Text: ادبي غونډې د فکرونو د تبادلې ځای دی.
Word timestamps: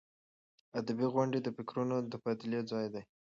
ادبي 0.79 1.05
غونډې 1.13 1.39
د 1.43 1.47
فکرونو 1.57 1.95
د 2.01 2.05
تبادلې 2.13 2.61
ځای 2.71 2.85
دی. 2.93 3.01